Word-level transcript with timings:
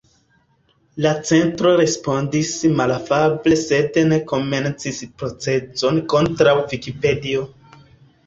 La 1.05 1.09
centro 1.31 1.73
respondis 1.81 2.53
malafable 2.79 3.59
sed 3.63 3.99
ne 4.13 4.19
komencis 4.33 5.01
proceson 5.21 5.99
kontraŭ 6.15 6.57
Vikipedio 6.73 7.45